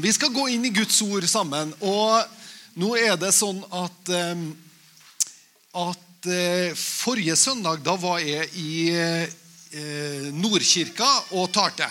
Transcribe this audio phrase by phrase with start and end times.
[0.00, 1.72] Vi skal gå inn i Guds ord sammen.
[1.82, 4.42] Og nå er det sånn at, eh,
[5.82, 11.08] at eh, Forrige søndag da var jeg i eh, Nordkirka
[11.40, 11.88] og talte.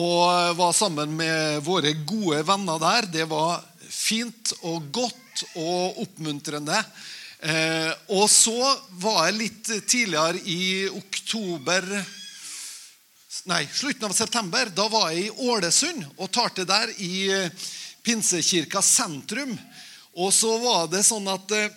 [0.00, 3.10] Og var sammen med våre gode venner der.
[3.12, 6.80] Det var fint og godt og oppmuntrende.
[8.14, 11.86] Og så var jeg litt tidligere i oktober
[13.44, 14.70] nei, slutten av september.
[14.74, 17.66] Da var jeg i Ålesund og talte der i eh,
[18.02, 19.52] Pinsekirka sentrum.
[20.18, 21.68] Og så var det sånn at eh,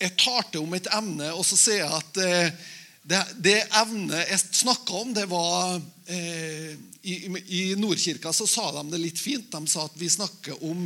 [0.00, 2.68] jeg talte om et emne, og så sier jeg at eh,
[3.10, 7.16] det, det evnet jeg snakka om, det var eh, i,
[7.58, 9.50] I Nordkirka så sa de det litt fint.
[9.50, 10.84] De sa at vi snakker om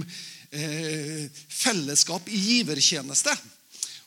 [0.54, 3.34] eh, fellesskap i givertjeneste.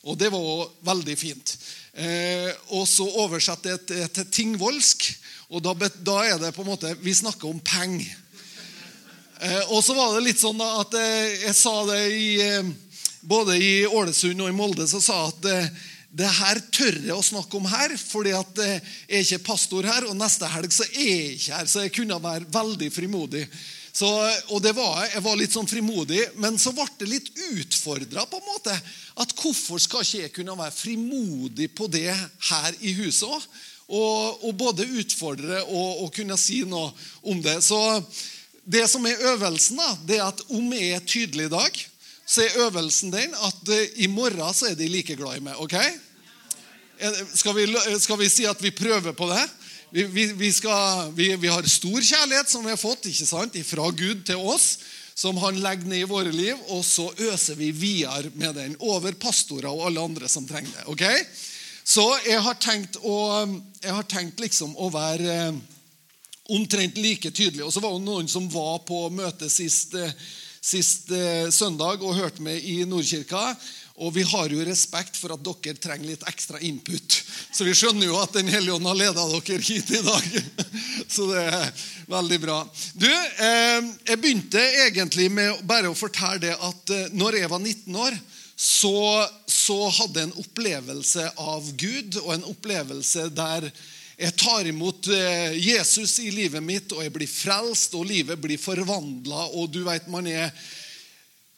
[0.08, 1.54] Og det var veldig fint.
[1.92, 5.08] Eh, og så oversatte jeg det til tingvollsk.
[5.48, 5.72] Og da,
[6.04, 8.10] da, er det på en måte Vi snakker om penger.
[9.40, 12.72] Eh, og så var det litt sånn at eh, jeg sa det i, eh,
[13.22, 15.70] både i Ålesund og i Molde, så sa jeg at eh,
[16.18, 19.86] det her tør jeg å snakke om her, fordi at eh, jeg er ikke pastor
[19.86, 23.44] her, og neste helg så er jeg ikke her, så jeg kunne være veldig frimodig.
[23.98, 24.08] Så,
[24.54, 28.26] og det var, Jeg var litt sånn frimodig, men så ble det litt utfordra.
[28.26, 28.74] på en måte,
[29.18, 33.48] at Hvorfor skal ikke jeg kunne være frimodig på det her i huset òg?
[33.88, 36.90] Og, og både utfordre og, og, kunne si noe
[37.24, 37.58] om det.
[37.64, 37.78] Så
[38.68, 41.80] det som er øvelsen, da, det er at om jeg er tydelig i dag,
[42.28, 45.56] så er øvelsen den at uh, i morgen så er de like glad i meg.
[45.56, 45.78] ok?
[47.38, 47.64] Skal vi,
[48.02, 49.44] skal vi si at vi prøver på det?
[49.90, 53.56] Vi, vi, vi, skal, vi, har stor kjærlighet som vi har fått ikke sant?
[53.64, 54.74] fra Gud til oss,
[55.16, 59.16] som han legger ned i våre liv, og så øser vi videre med den over
[59.16, 60.84] pastorer og alle andre som trenger det.
[60.92, 61.06] ok?
[61.88, 63.16] Så jeg har tenkt, å,
[63.80, 65.60] jeg har tenkt liksom å være eh,
[66.52, 67.64] omtrent like tydelig.
[67.64, 70.12] Og så var det noen som var på møtet sist, eh,
[70.60, 73.40] sist eh, søndag og hørte meg i Nordkirka.
[74.04, 77.16] Og vi har jo respekt for at dere trenger litt ekstra input.
[77.56, 80.28] Så vi skjønner jo at Den hellige ånd har leda dere hit i dag.
[81.14, 81.72] Så det er
[82.12, 82.58] veldig bra.
[83.00, 88.20] Du, Jeg begynte egentlig med bare å fortelle det at når jeg var 19 år,
[88.58, 93.68] så, så hadde jeg en opplevelse av Gud, og en opplevelse der
[94.18, 98.58] jeg tar imot eh, Jesus i livet mitt, og jeg blir frelst, og livet blir
[98.58, 99.44] forvandla.
[99.54, 100.50] Og du vet, man er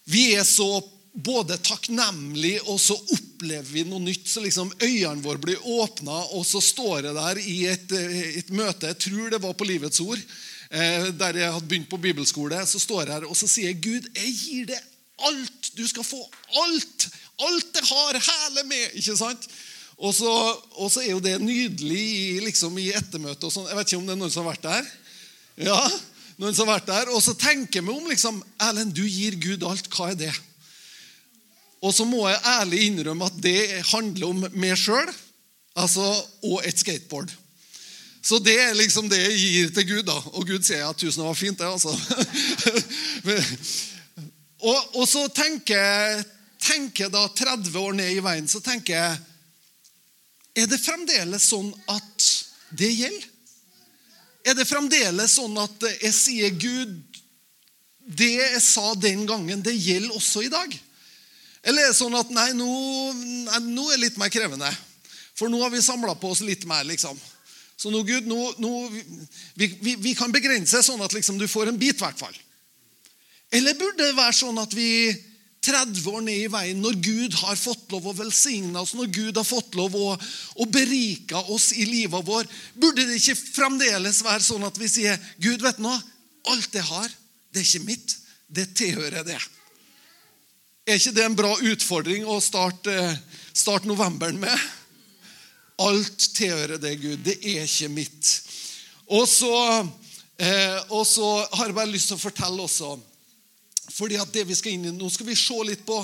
[0.04, 4.28] Vi er så både takknemlige, og så opplever vi noe nytt.
[4.28, 8.52] Så liksom øynene våre blir åpna, og så står jeg der i et, eh, et,
[8.52, 10.20] møte, jeg tror det var på Livets Ord,
[10.68, 12.60] eh, der jeg hadde begynt på bibelskole.
[12.66, 14.82] Så står jeg her og så sier jeg, Gud, jeg gir det
[15.20, 15.59] alt.
[15.80, 16.20] Du skal få
[16.62, 17.08] alt.
[17.40, 18.96] Alt det har, hele med.
[19.00, 19.48] ikke sant?
[20.00, 20.32] Og så,
[20.80, 23.44] og så er jo det nydelig liksom, i ettermøtet.
[23.44, 23.68] og sånn.
[23.68, 24.92] Jeg vet ikke om det er noen som har vært der?
[25.60, 25.80] Ja,
[26.40, 27.10] noen som har vært der.
[27.12, 29.90] Og så tenker vi om liksom, Erlend, du gir Gud alt.
[29.92, 30.32] Hva er det?
[31.80, 33.60] Og så må jeg ærlig innrømme at det
[33.92, 35.08] handler om meg sjøl
[35.80, 36.04] altså,
[36.44, 37.32] og et skateboard.
[38.20, 40.02] Så det er liksom det jeg gir til Gud.
[40.08, 40.16] da.
[40.36, 41.68] Og Gud sier at tusen var fint, det.
[41.68, 41.92] altså.
[44.60, 46.24] Og, og så tenker,
[47.00, 52.26] jeg da 30 år ned i veien så tenker jeg Er det fremdeles sånn at
[52.76, 53.28] det gjelder?
[54.44, 56.94] Er det fremdeles sånn at jeg sier Gud,
[58.00, 60.76] det jeg sa den gangen, det gjelder også i dag?
[61.60, 62.68] Eller er det sånn at nei, nå,
[63.46, 64.70] nei, nå er det litt mer krevende?
[65.36, 67.18] For nå har vi samla på oss litt mer, liksom.
[67.80, 68.70] Så nå, Gud, nå, nå
[69.56, 72.36] vi, vi, vi, kan begrense sånn at liksom, du får en bit, i hvert fall.
[73.50, 75.10] Eller burde det være sånn at vi
[75.60, 79.36] 30 år ned i veien, når Gud har fått lov å velsigne oss, når Gud
[79.36, 82.48] har fått lov å, å berike oss i livet vår,
[82.80, 85.98] burde det ikke fremdeles være sånn at vi sier Gud, vet du noe,
[86.48, 87.10] alt jeg har,
[87.52, 88.16] det er ikke mitt.
[88.50, 89.36] Det tilhører det.
[90.88, 92.94] Er ikke det en bra utfordring å starte,
[93.52, 94.64] starte novemberen med?
[95.84, 97.20] Alt tilhører det, Gud.
[97.26, 98.32] Det er ikke mitt.
[99.12, 99.52] Og så,
[100.40, 102.96] eh, og så har jeg bare lyst til å fortelle også
[103.90, 105.98] fordi at det vi skal inn i Nå skal vi se litt på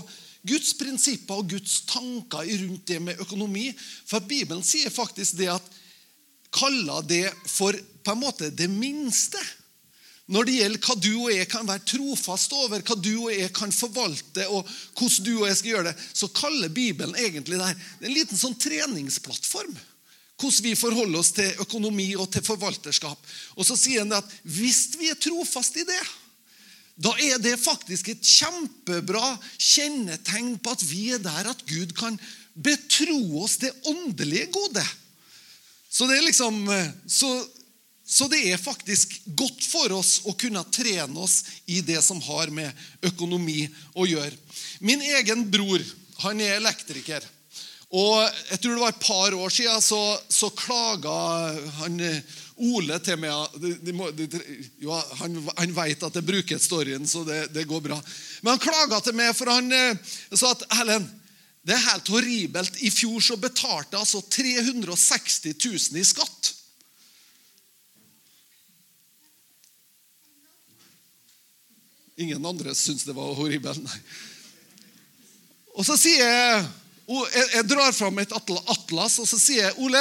[0.46, 3.70] Guds prinsipper og Guds tanker rundt det med økonomi.
[4.06, 5.72] For Bibelen sier faktisk det at
[6.54, 7.76] kaller det for
[8.06, 9.40] på en måte det minste.
[10.30, 13.50] Når det gjelder hva du og jeg kan være trofast over, hva du og jeg
[13.54, 14.66] kan forvalte, og
[14.98, 18.40] hvordan du og jeg skal gjøre det, så kaller Bibelen egentlig det her en liten
[18.40, 19.76] sånn treningsplattform.
[20.36, 23.30] Hvordan vi forholder oss til økonomi og til forvalterskap.
[23.56, 26.02] Og så sier han at hvis vi er trofast i det,
[26.96, 32.16] da er det faktisk et kjempebra kjennetegn på at vi er der at Gud kan
[32.56, 34.84] betro oss det åndelige gode.
[35.92, 36.64] Så det er liksom
[37.06, 37.30] så
[38.06, 42.52] Så det er faktisk godt for oss å kunne trene oss i det som har
[42.54, 42.70] med
[43.02, 43.64] økonomi
[43.98, 44.30] å gjøre.
[44.78, 45.82] Min egen bror
[46.22, 47.26] han er elektriker.
[47.94, 48.16] Og
[48.50, 51.14] jeg tror det var et par år siden så, så klaga
[51.82, 52.00] han
[52.56, 54.24] Ole til meg de, de må, de,
[54.80, 57.98] jo, Han, han vet at jeg bruker storyen, så det, det, går bra.
[58.40, 59.98] Men han klaga til meg, for han eh,
[60.32, 61.04] sa at Helen,
[61.66, 62.78] det er helt horribelt.
[62.80, 66.52] I fjor så betalte jeg altså 360 000 i skatt.
[72.24, 74.00] Ingen andre syns det var horribelt, nei.
[75.76, 76.64] Og så sier jeg
[77.06, 80.00] Jeg drar fram et atlas, og så sier jeg, Ole,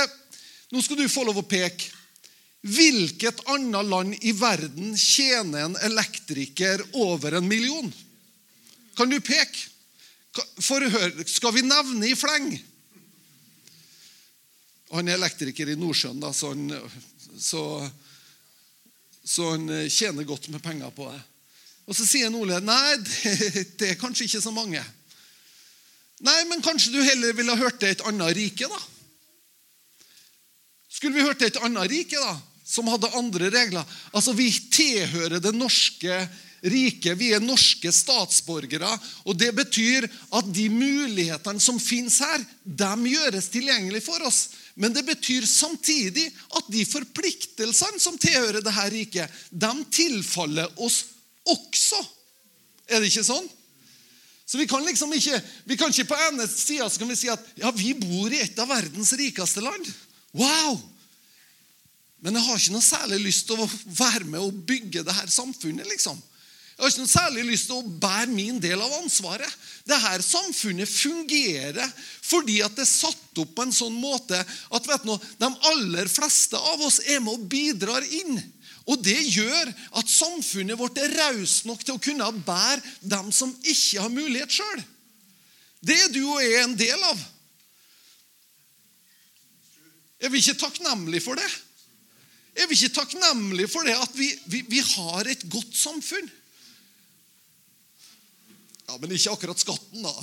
[0.74, 1.92] nå skal du få lov å peke.
[2.66, 7.92] Hvilket annet land i verden tjener en elektriker over en million?
[8.98, 9.70] Kan du peke?
[10.60, 12.50] For hør, Skal vi nevne i fleng?
[14.96, 16.74] Han er elektriker i Nordsjøen, da, så, han,
[17.38, 17.62] så,
[19.24, 21.22] så han tjener godt med penger på det.
[21.86, 24.82] Og Så sier Ole nei, det, det, er kanskje ikke så mange.
[26.24, 28.82] Nei, men kanskje du heller ville hørt til et annet rike, da?
[30.88, 33.84] Skulle vi hørt til et annet rike, da, som hadde andre regler?
[34.14, 36.22] Altså, Vi tilhører det norske
[36.66, 37.18] riket.
[37.20, 38.90] Vi er norske statsborgere.
[39.26, 44.48] og Det betyr at de mulighetene som finnes her, de gjøres tilgjengelig for oss.
[44.76, 46.26] Men det betyr samtidig
[46.56, 51.04] at de forpliktelsene som tilhører dette riket, de tilfaller oss
[51.46, 52.02] også.
[52.88, 53.48] Er det ikke sånn?
[54.46, 57.94] Så Vi kan liksom ikke vi kan ikke på ene sida si at ja, vi
[57.98, 59.90] bor i et av verdens rikeste land.
[60.38, 60.78] Wow!
[62.22, 65.30] Men jeg har ikke noe særlig lyst til å være med og bygge det her
[65.30, 65.86] samfunnet.
[65.90, 66.18] liksom.
[66.76, 69.52] Jeg har ikke noe særlig lyst til å bære min del av ansvaret.
[69.88, 71.94] Dette samfunnet fungerer
[72.26, 76.12] fordi at det er satt opp på en sånn måte at vet du, de aller
[76.12, 78.42] fleste av oss er med og bidrar inn.
[78.86, 83.54] Og Det gjør at samfunnet vårt er raust nok til å kunne bære dem som
[83.64, 84.84] ikke har mulighet sjøl.
[85.86, 87.24] Det er du og jeg en del av.
[90.22, 91.50] Er vi ikke takknemlige for det?
[92.56, 96.30] Er vi ikke takknemlige for det at vi, vi, vi har et godt samfunn?
[98.86, 100.14] Ja, Men ikke akkurat skatten, da.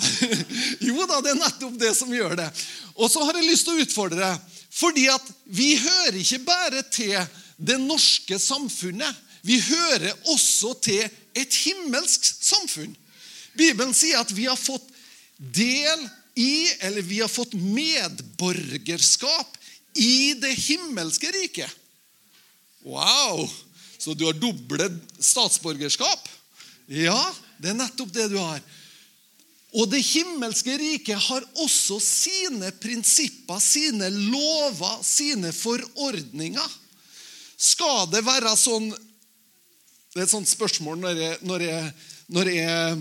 [0.88, 2.49] jo da, det er nettopp det som gjør det.
[2.94, 4.59] Og så har jeg lyst til å utfordre deg.
[4.73, 7.19] Fordi at vi hører ikke bare til
[7.62, 9.14] det norske samfunnet.
[9.43, 11.06] Vi hører også til
[11.38, 12.94] et himmelsk samfunn.
[13.59, 14.87] Bibelen sier at vi har fått
[15.38, 16.06] del
[16.38, 19.59] i, eller vi har fått medborgerskap
[19.99, 21.70] i det himmelske riket.
[22.82, 23.47] Wow!
[23.99, 24.88] Så du har doble
[25.23, 26.29] statsborgerskap?
[26.91, 27.20] Ja,
[27.62, 28.62] det er nettopp det du har.
[29.73, 36.67] Og det himmelske riket har også sine prinsipper, sine lover, sine forordninger.
[37.62, 41.93] Skal det være sånn Det er et sånt spørsmål når jeg, når jeg,
[42.37, 42.97] når jeg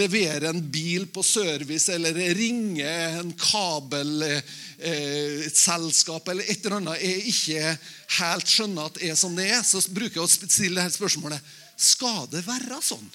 [0.00, 7.18] leverer en bil på service eller ringer en kabelselskap selskap eller et eller annet jeg
[7.30, 7.76] ikke
[8.18, 11.40] helt skjønner at er som det er, så bruker jeg å stille dette spørsmålet
[11.76, 13.06] Skal det være sånn?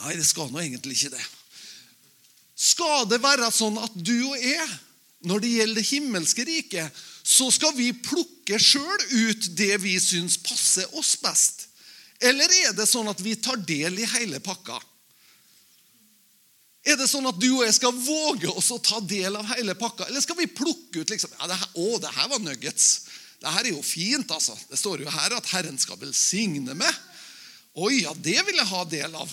[0.00, 1.24] Nei, det skal nå egentlig ikke det.
[2.58, 4.68] Skal det være sånn at du og jeg,
[5.28, 10.38] når det gjelder det himmelske riket, så skal vi plukke sjøl ut det vi syns
[10.42, 11.68] passer oss best?
[12.22, 14.78] Eller er det sånn at vi tar del i hele pakka?
[16.82, 19.74] Er det sånn at du og jeg skal våge oss å ta del av hele
[19.78, 20.08] pakka?
[20.08, 22.88] Eller skal vi plukke ut liksom, ja, det her, Å, det her var nuggets.
[23.42, 24.56] Det her er jo fint, altså.
[24.70, 27.00] Det står jo her at Herren skal velsigne meg.
[27.78, 29.30] Oi, ja, det vil jeg ha del av.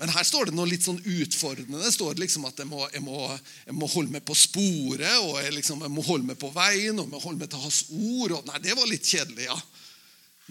[0.00, 1.78] Men her står det noe litt sånn utfordrende.
[1.78, 3.28] Det står liksom at jeg må, jeg må,
[3.62, 6.98] jeg må holde meg på sporet, og jeg, liksom, jeg, må holde meg på veien,
[6.98, 8.34] og jeg må holde meg til hans ord.
[8.34, 9.58] Og, nei, det var litt kjedelig, ja.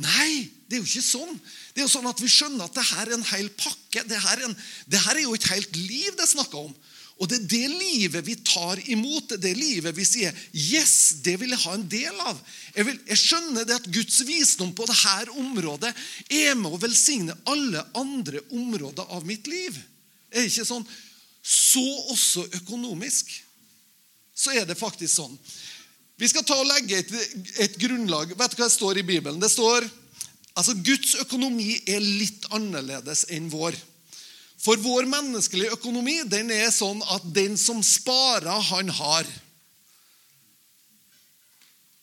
[0.04, 1.36] Nei, det er jo ikke sånn.
[1.74, 4.06] Det er jo sånn at Vi skjønner at det her er en hel pakke.
[4.10, 4.56] Det her er, en,
[4.90, 6.72] det her er jo et helt liv det er snakka om.
[7.24, 11.22] Og det er det livet vi tar imot, det er det livet vi sier Yes,
[11.24, 12.40] det vil jeg ha en del av.
[12.76, 15.94] Jeg, vil, jeg skjønner det at Guds visdom på dette området
[16.28, 19.78] er med å velsigne alle andre områder av mitt liv.
[20.28, 20.84] Det Er ikke sånn?
[21.44, 23.32] Så også økonomisk.
[24.36, 25.40] Så er det faktisk sånn.
[26.20, 27.16] Vi skal ta og legge et,
[27.70, 28.36] et grunnlag.
[28.36, 29.40] Vet du hva det står i Bibelen?
[29.40, 29.88] Det står
[30.60, 33.80] altså Guds økonomi er litt annerledes enn vår.
[34.64, 39.28] For vår menneskelige økonomi den er sånn at den som sparer, han har.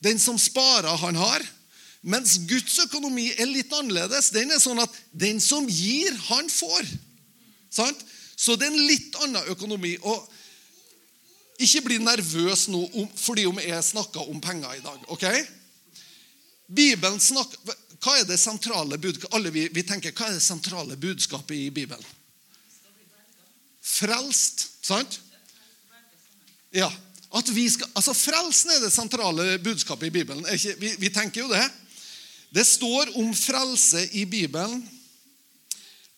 [0.04, 1.44] Den som sparer, han har.
[2.00, 4.30] Mens Guds økonomi er litt annerledes.
[4.32, 6.88] Den er sånn at den som gir, han får.
[7.72, 8.04] Sant?
[8.36, 9.94] Så det er en litt annen økonomi.
[10.00, 10.28] Og
[11.60, 12.84] ikke bli nervøs nå
[13.20, 15.02] fordi om jeg snakker om penger i dag.
[15.12, 15.26] ok?
[16.66, 19.34] Bibelen snakker, Hva er det sentrale budskapet?
[19.36, 22.04] Alle vi, vi tenker, hva er det sentrale budskapet i Bibelen?
[23.82, 24.68] Frelst.
[24.84, 25.20] Sant?
[26.70, 26.90] Ja.
[27.30, 30.46] At vi skal, altså Frelsen er det sentrale budskapet i Bibelen.
[30.50, 31.62] Ikke, vi, vi tenker jo det.
[32.50, 34.82] Det står om frelse i Bibelen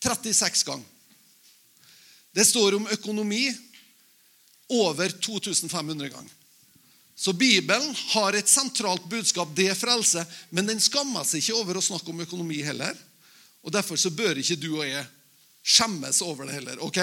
[0.02, 0.88] 36 ganger.
[2.32, 3.44] Det står om økonomi
[4.72, 6.30] over 2500 ganger.
[7.14, 11.78] Så Bibelen har et sentralt budskap, det er frelse, men den skammer seg ikke over
[11.78, 12.96] å snakke om økonomi heller.
[13.62, 15.04] Og Derfor så bør ikke du og jeg
[15.62, 16.80] skjemmes over det heller.
[16.82, 16.98] ok?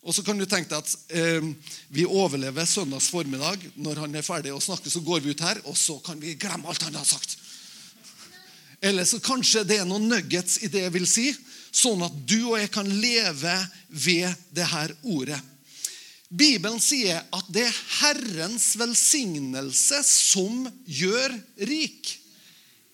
[0.00, 1.44] Og så kan du tenke deg at eh,
[1.92, 3.60] vi overlever søndags formiddag.
[3.76, 6.38] Når han er ferdig å snakke, så går vi ut her, og så kan vi
[6.40, 7.36] glemme alt han har sagt.
[8.80, 11.28] Eller så kanskje det er noen nuggets i det jeg vil si,
[11.70, 13.54] sånn at du og jeg kan leve
[13.92, 15.38] ved det her ordet.
[16.30, 21.34] Bibelen sier at det er Herrens velsignelse som gjør
[21.68, 22.14] rik.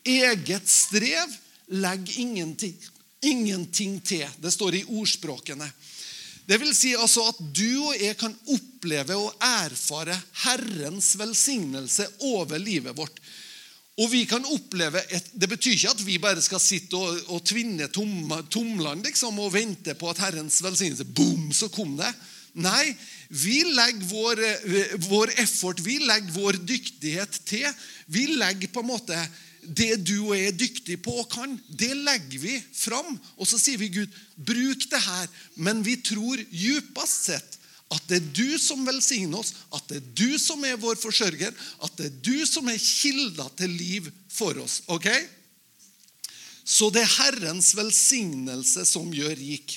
[0.06, 1.34] Eget strev
[1.68, 2.75] legger ingenting,
[3.22, 4.25] ingenting til.
[4.40, 5.68] Det står i ordspråkene.
[6.46, 12.60] Det vil si altså at du og jeg kan oppleve og erfare Herrens velsignelse over
[12.62, 13.18] livet vårt.
[13.96, 17.44] Og vi kan oppleve et, Det betyr ikke at vi bare skal sitte og, og
[17.48, 22.12] tvinne tom, tomlene liksom, og vente på at Herrens velsignelse Boom, så kom det.
[22.56, 22.94] Nei,
[23.28, 24.40] vi legger vår,
[25.08, 27.66] vår, effort, vi legger vår dyktighet til.
[28.08, 29.18] Vi legger på en måte
[29.66, 33.16] det du og jeg er dyktig på og kan, det legger vi fram.
[33.37, 35.30] Og så sier vi, Gud, bruk det her.
[35.56, 37.56] Men vi tror djupest sett
[37.94, 41.54] at det er du som velsigner oss, at det er du som er vår forsørger,
[41.54, 44.80] at det er du som er kilda til liv for oss.
[44.90, 45.06] ok?
[46.66, 49.76] Så det er Herrens velsignelse som gjør rik.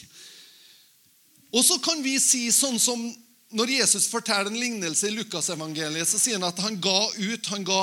[1.53, 3.03] Og så kan vi si sånn som
[3.49, 7.47] når Jesus forteller en lignelse i Lukasevangeliet, så sier han at han ga ut.
[7.49, 7.79] Han ga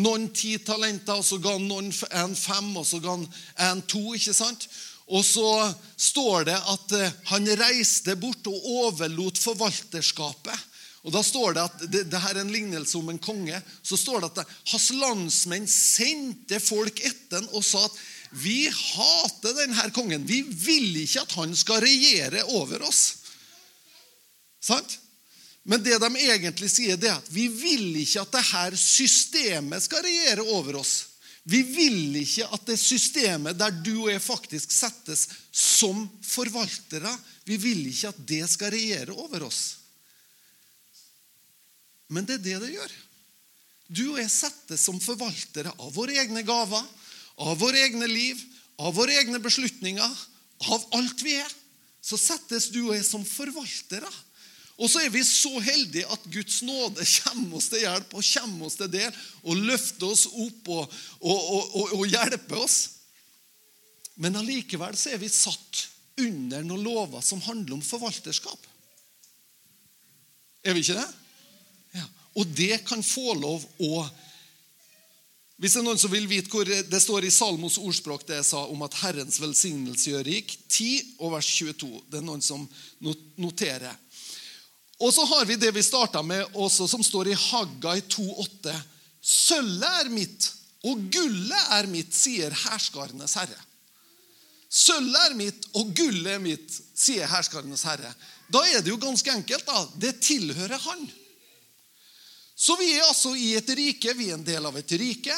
[0.00, 3.26] noen ti talenter, og så ga noen en fem, og så ga han
[3.68, 4.14] en to.
[4.16, 4.64] ikke sant?
[5.10, 5.50] Og så
[6.00, 10.66] står det at eh, han reiste bort og overlot forvalterskapet.
[11.04, 13.60] Og da står Det at det, det her er en lignelse om en konge.
[13.82, 18.00] Så står det at hans landsmenn sendte folk etter og sa at
[18.40, 20.24] vi hater denne kongen.
[20.28, 23.02] Vi vil ikke at han skal regjere over oss.
[24.60, 24.99] Sant?
[25.62, 30.04] Men det de egentlig sier, det er at vi vil ikke at dette systemet skal
[30.06, 30.94] regjere over oss.
[31.48, 37.12] Vi vil ikke at det systemet der du og jeg faktisk settes som forvaltere,
[37.48, 39.62] vi vil ikke at det skal regjere over oss.
[42.10, 42.96] Men det er det det gjør.
[43.90, 46.82] Du og jeg settes som forvaltere av våre egne gaver,
[47.40, 48.38] av våre egne liv,
[48.80, 50.12] av våre egne beslutninger,
[50.70, 51.52] av alt vi er.
[52.00, 54.08] Så settes du og jeg som forvaltere.
[54.80, 58.70] Og så er vi så heldige at Guds nåde kommer oss til hjelp og kommer
[58.70, 61.40] oss til del og løfter oss opp og, og,
[61.76, 62.78] og, og hjelper oss.
[64.20, 65.86] Men allikevel så er vi satt
[66.20, 68.66] under noen lover som handler om forvalterskap.
[70.64, 71.06] Er vi ikke det?
[71.96, 72.08] Ja.
[72.40, 74.04] Og det kan få lov å
[75.60, 78.46] Hvis det er noen som vil vite hvor det står i Salmos ordspråk det jeg
[78.48, 81.90] sa om at Herrens velsignelse gjør rik, 10 og vers 22.
[82.08, 82.62] Det er noen som
[83.36, 83.92] noterer.
[85.00, 88.74] Og så har vi det vi starta med, også, som står i Haggai 2,8.
[89.20, 90.48] Sølvet er mitt,
[90.84, 93.56] og gullet er mitt, sier herskarenes herre.
[94.70, 98.12] Sølvet er mitt, og gullet er mitt, sier herskarenes herre.
[98.52, 99.66] Da er det jo ganske enkelt.
[99.66, 99.86] da.
[99.96, 101.08] Det tilhører han.
[102.60, 105.36] Så vi er altså i et rike, vi er en del av et rike,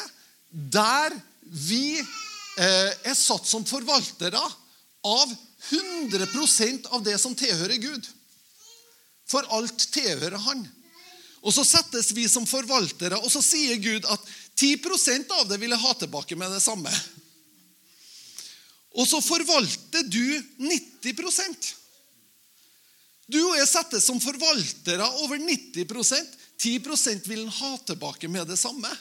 [0.51, 4.41] der vi eh, er satt som forvaltere
[5.07, 5.31] av
[5.71, 8.09] 100% av det som tilhører Gud.
[9.33, 10.61] For alt tilhører han.
[11.43, 15.73] Og så settes vi som forvaltere, og så sier Gud at 10% av det vil
[15.73, 16.91] jeg ha tilbake med det samme.
[18.93, 20.21] Og så forvalter du
[20.61, 21.71] 90%
[23.33, 28.57] Du og jeg settes som forvaltere over 90% 10% vil han ha tilbake med det
[28.59, 28.91] samme.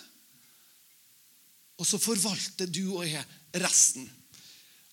[1.79, 3.23] Og så forvalter du og jeg
[3.62, 4.09] resten.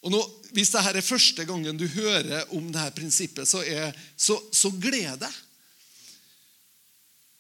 [0.03, 4.39] Og nå, Hvis dette er første gangen du hører om dette prinsippet, så, er, så,
[4.51, 5.35] så gled deg.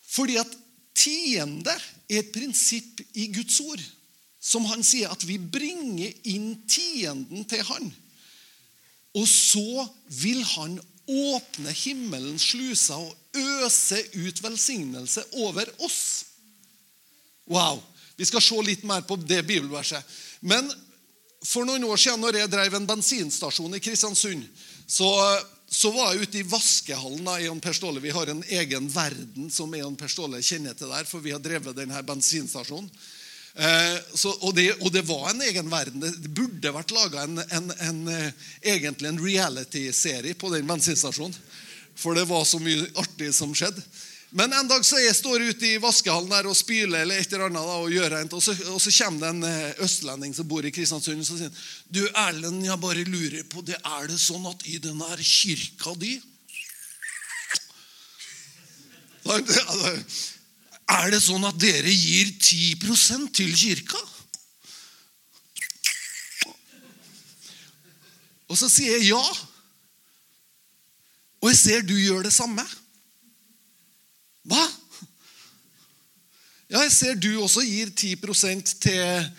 [0.09, 0.51] Fordi at
[0.93, 3.81] tiende er et prinsipp i Guds ord
[4.39, 7.89] som han sier at vi bringer inn tienden til han.
[9.17, 9.87] Og så
[10.21, 10.77] vil han
[11.09, 13.15] åpne himmelens sluser og
[13.65, 16.01] øse ut velsignelse over oss.
[17.49, 17.81] Wow!
[18.19, 20.03] Vi skal se litt mer på det bibelverset.
[20.41, 20.67] Men
[21.45, 24.43] for noen år siden når jeg drev en bensinstasjon i Kristiansund,
[24.89, 25.07] så,
[25.69, 28.03] så var jeg ute i vaskehallen av Eon Per Ståle.
[28.03, 31.43] Vi har en egen verden som Eon Per Ståle kjenner til der, for vi har
[31.43, 32.91] drevet denne bensinstasjonen.
[33.59, 36.03] Eh, så, og, det, og, det, var en egen verden.
[36.03, 41.35] Det burde vært laga en, en, en, eh, egentlig en reality-serie på den bensinstasjonen.
[41.99, 43.81] For det var så mye artig som skjedde.
[44.29, 47.47] Men en dag så jeg står ute i vaskehallen der og spyler eller et eller
[47.47, 50.47] annet da, og gjør rent, og så, og så kommer det en eh, østlending som
[50.49, 54.45] bor i Kristiansund og sier du Erlend, jeg bare lurer på, det er det sånn
[54.51, 56.19] at i den her kirka di
[60.89, 63.99] Er det sånn at dere gir 10% til kirka?
[68.49, 69.21] Og så sier jeg ja.
[71.43, 72.65] Og jeg ser du gjør det samme.
[74.47, 74.63] Hva?
[76.69, 78.15] Ja, jeg ser du også gir 10
[78.77, 79.29] til,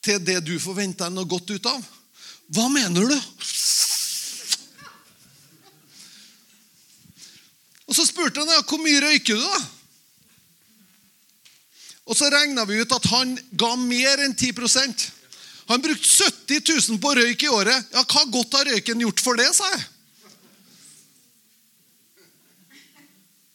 [0.00, 1.82] til det du forventer noe godt ut av.
[2.56, 3.16] Hva mener du?
[7.86, 9.60] Og Så spurte han ja, hvor mye røyker du, da?
[12.06, 15.06] Og så regna vi ut at han ga mer enn 10%
[15.66, 17.88] Han brukte 70 000 på røyk i året.
[17.90, 19.82] Ja, Hva godt har røyken gjort for det, sa jeg.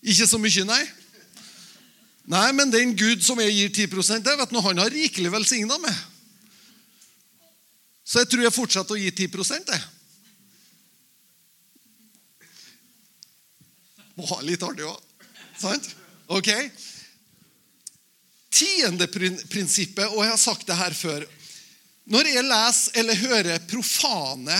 [0.02, 0.82] Ikke så mye, nei.
[2.32, 5.78] Nei, men den Gud som jeg gir 10% det vet du, han har rikelig velsigna
[5.82, 5.96] meg.
[8.06, 9.28] Så jeg tror jeg fortsetter å gi 10
[9.72, 9.82] jeg.
[14.18, 15.28] Må ha litt artig òg.
[15.60, 15.88] Sant?
[16.32, 16.50] Ok?
[18.52, 21.24] Tiendeprinsippet, og jeg har sagt det her før
[22.12, 24.58] Når jeg leser eller hører profane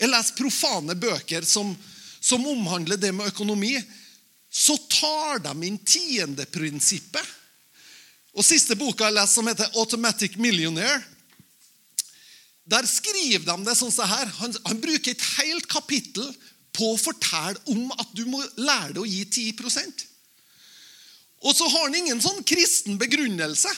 [0.00, 1.74] jeg leser profane bøker som,
[2.20, 3.74] som omhandler det med økonomi,
[4.50, 7.36] så tar de inn tiendeprinsippet.
[8.34, 11.02] Og Siste boka jeg leste, som heter 'Automatic Millionaire',
[12.66, 14.26] der skriver de det sånn her.
[14.26, 16.26] Han, han bruker et helt kapittel
[16.72, 20.10] på å fortelle om at du må lære deg å gi 10%
[21.40, 23.70] og så har han ingen sånn kristen begrunnelse.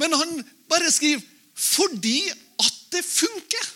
[0.00, 3.72] Men han bare skriver 'fordi at det funker'.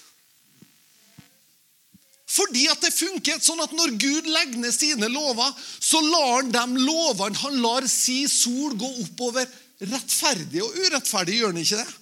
[2.30, 3.40] Fordi at det funker.
[3.42, 5.50] Sånn at når Gud legger ned sine lover,
[5.82, 9.48] så lar han dem lovene Han lar si sol gå oppover
[9.80, 11.40] rettferdig og urettferdig.
[11.40, 11.96] Gjør han ikke det?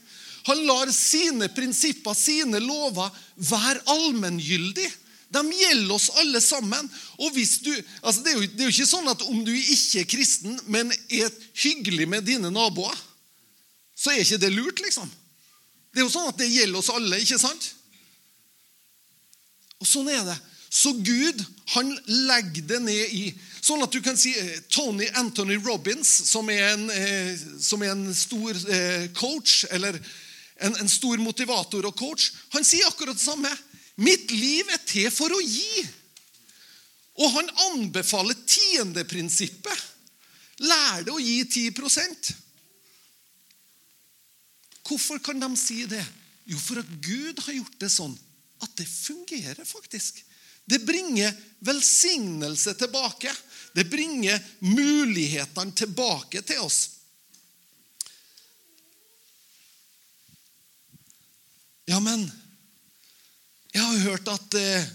[0.49, 3.13] Han lar sine prinsipper, sine lover,
[3.51, 4.93] være allmenngyldige.
[5.29, 6.89] De gjelder oss alle sammen.
[7.21, 10.03] Og du, altså det, er jo, det, er jo, ikke sånn at om du ikke
[10.03, 11.33] er kristen, men er
[11.65, 12.97] hyggelig med dine naboer,
[13.99, 15.09] så er ikke det lurt, liksom.
[15.93, 17.73] Det er jo sånn at det gjelder oss alle, ikke sant?
[19.79, 20.37] Og sånn er det.
[20.69, 21.41] Så Gud
[21.75, 23.29] han legger det ned i
[23.69, 27.91] Sånn at du kan si eh, Tony Anthony Robins, som er en, eh, som er
[27.93, 29.99] en stor eh, coach, eller
[30.63, 33.51] en, en stor motivator og coach, han sier akkurat det samme.
[34.01, 35.83] Mitt liv er til for å gi.
[37.19, 39.85] Og han anbefaler tiendeprinsippet.
[40.65, 42.33] Lær det å gi 10%
[44.89, 46.03] Hvorfor kan de si det?
[46.49, 48.17] Jo, for at Gud har gjort det sånn
[48.63, 50.25] at det fungerer faktisk.
[50.69, 53.33] Det bringer velsignelse tilbake.
[53.73, 56.81] Det bringer mulighetene tilbake til oss.
[61.89, 62.27] Ja, men
[63.73, 64.89] jeg har jo hørt at eh,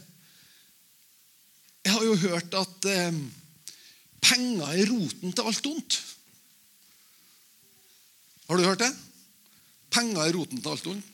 [1.83, 3.15] Jeg har jo hørt at eh,
[4.23, 5.97] penger er roten til alt ondt.
[8.47, 8.91] Har du hørt det?
[9.91, 11.09] Penger er roten til alt ondt.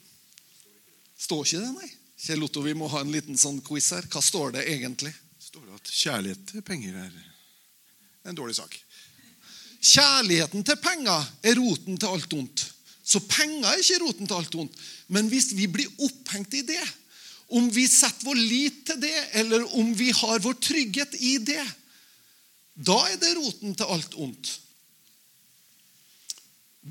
[1.20, 1.90] Står ikke det, nei?
[2.20, 4.06] Kjell Otto, vi må ha en liten sånn quiz her.
[4.12, 5.14] Hva står det egentlig?
[5.40, 7.14] Det står at kjærlighet til penger er
[8.28, 8.76] en dårlig sak.
[9.80, 12.66] Kjærligheten til penger er roten til alt ondt.
[13.10, 14.82] Så penger er ikke roten til alt ondt.
[15.08, 16.82] Men hvis vi blir opphengt i det,
[17.56, 21.64] om vi setter vår lit til det, eller om vi har vår trygghet i det,
[22.76, 24.52] da er det roten til alt ondt.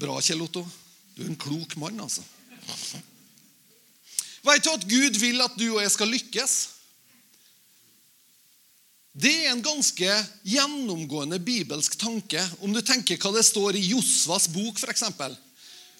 [0.01, 0.64] Bra, Kjell Otto.
[1.14, 2.25] Du er en klok mann, altså.
[4.49, 6.57] Vet du at Gud vil at du og jeg skal lykkes?
[9.19, 10.09] Det er en ganske
[10.47, 12.41] gjennomgående bibelsk tanke.
[12.63, 15.05] Om du tenker hva det står i Josvas bok, f.eks.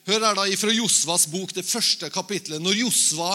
[0.09, 2.63] Hør her da fra Josvas bok, det første kapitlet.
[2.63, 3.33] Når Josva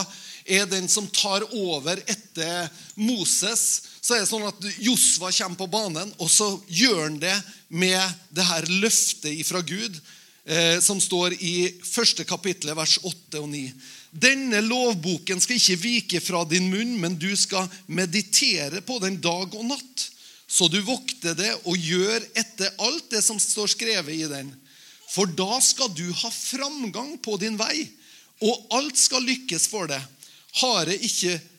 [0.48, 5.70] er den som tar over etter Moses, så er det sånn at Josva kommer på
[5.76, 7.36] banen, og så gjør han det
[7.70, 8.00] med
[8.34, 10.00] det her løftet fra Gud,
[10.48, 13.68] eh, som står i første kapittel, vers 8 og 9.
[14.14, 19.50] Denne lovboken skal ikke vike fra din munn, men du skal meditere på den dag
[19.58, 20.10] og natt,
[20.48, 24.52] så du vokter det og gjør etter alt det som står skrevet i den.
[25.10, 27.88] For da skal du ha framgang på din vei,
[28.46, 30.02] og alt skal lykkes for deg
[30.62, 31.50] Hare ikke befalte,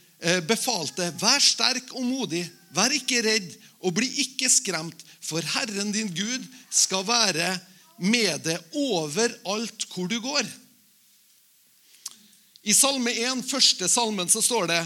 [0.46, 1.10] befalt det.
[1.20, 3.50] Vær sterk og modig, vær ikke redd
[3.84, 7.50] og bli ikke skremt, for Herren din Gud skal være
[8.00, 10.46] med deg overalt hvor du går.
[12.64, 14.80] I Salme 1, første salmen, så står det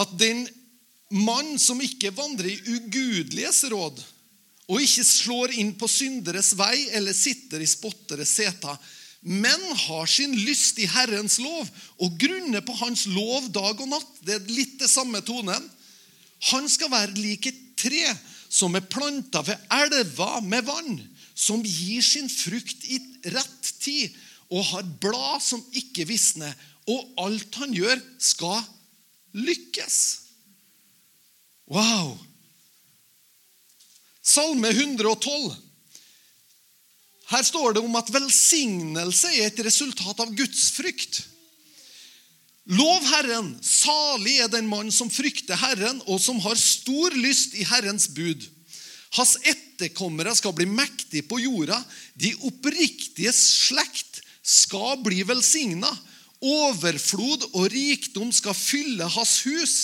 [0.00, 0.42] at den
[1.10, 4.00] mann som ikke vandrer i ugudeliges råd,
[4.70, 8.74] og ikke slår inn på synderes vei eller sitter i spotteres seter,
[9.20, 11.68] men har sin lyst i Herrens lov
[12.00, 14.14] og grunner på Hans lov dag og natt.
[14.24, 15.66] Det er litt det samme tonen.
[16.54, 18.14] Han skal være lik et tre
[18.50, 20.96] som er planta ved elva med vann,
[21.34, 22.98] som gir sin frukt i
[23.34, 24.16] rett tid
[24.50, 26.54] og har blad som ikke visner,
[26.88, 28.62] og alt han gjør, skal
[29.36, 29.98] lykkes.
[31.70, 32.16] Wow!
[34.22, 35.52] Salme 112.
[37.30, 41.20] Her står det om at velsignelse er et resultat av Guds frykt.
[42.70, 47.66] Lov Herren, salig er den mann som frykter Herren, og som har stor lyst i
[47.66, 48.44] Herrens bud.
[49.16, 51.80] Hans etterkommere skal bli mektige på jorda.
[52.14, 55.90] De oppriktiges slekt skal bli velsigna.
[56.40, 59.76] Overflod og rikdom skal fylle hans hus.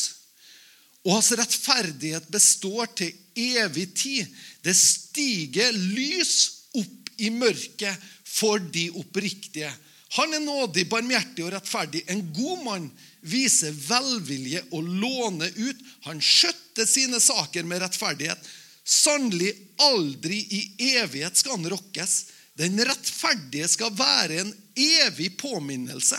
[1.06, 4.30] Og hans rettferdighet består til evig tid.
[4.64, 6.36] Det stiger lys
[6.80, 9.70] opp i mørket for de oppriktige.
[10.16, 12.04] Han er nådig, barmhjertig og rettferdig.
[12.08, 12.86] En god mann
[13.26, 15.82] viser velvilje og låner ut.
[16.06, 18.40] Han skjøtter sine saker med rettferdighet.
[18.86, 19.50] Sannelig
[19.82, 20.62] aldri i
[20.94, 22.16] evighet skal han rokkes.
[22.56, 26.16] Den rettferdige skal være en evig påminnelse.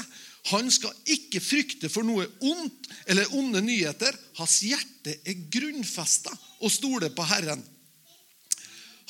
[0.48, 4.16] Han skal ikke frykte for noe ondt eller onde nyheter.
[4.40, 6.32] Hans hjerte er grunnfesta
[6.64, 7.64] og stoler på Herren.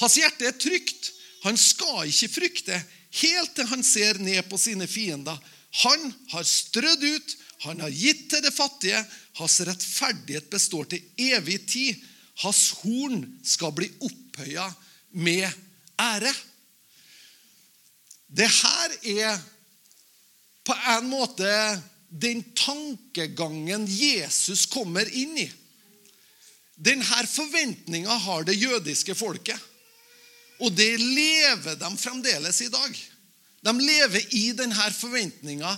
[0.01, 1.11] Hans hjerte er trygt.
[1.45, 2.77] Han skal ikke frykte,
[3.21, 5.37] helt til han ser ned på sine fiender.
[5.83, 7.35] Han har strødd ut,
[7.67, 9.03] han har gitt til det fattige.
[9.37, 12.01] Hans rettferdighet består til evig tid.
[12.41, 14.67] Hans horn skal bli opphøya
[15.17, 15.45] med
[16.01, 16.33] ære.
[18.27, 19.37] Det her er
[20.67, 21.47] på en måte
[22.09, 25.47] den tankegangen Jesus kommer inn i.
[26.77, 29.57] Denne forventninga har det jødiske folket.
[30.59, 32.97] Og det lever de fremdeles i dag.
[33.65, 35.73] De lever i denne forventninga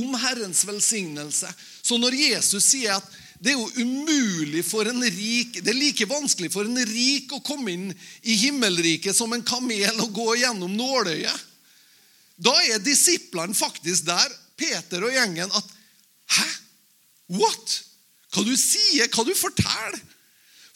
[0.00, 1.50] om Herrens velsignelse.
[1.82, 6.04] Så når Jesus sier at det er jo umulig for en rik Det er like
[6.04, 7.86] vanskelig for en rik å komme inn
[8.20, 11.46] i himmelriket som en kamel å gå gjennom nåløyet.
[12.40, 15.76] Da er disiplene faktisk der, Peter og gjengen, at
[16.30, 16.46] Hæ?
[17.40, 17.76] What?
[18.30, 19.10] Hva du sier?
[19.10, 19.98] Hva du forteller?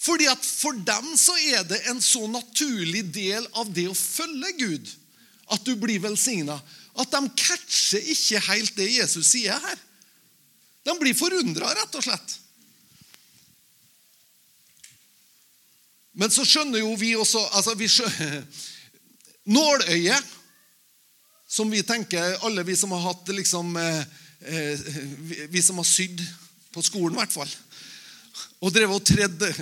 [0.04, 4.52] Fordi at For dem så er det en så naturlig del av det å følge
[4.60, 4.92] Gud
[5.52, 6.56] at du blir velsigna,
[6.96, 9.80] at de catcher ikke helt det Jesus sier her.
[10.84, 12.38] De blir forundra, rett og slett.
[16.14, 18.44] Men så skjønner jo vi også altså vi skjønner,
[19.54, 20.33] Nåløyet,
[21.54, 24.04] som vi tenker, alle vi som har hatt liksom, eh,
[25.48, 26.20] Vi som har sydd
[26.72, 27.52] på skolen, i hvert fall.
[28.60, 29.54] Og drevet og tredde,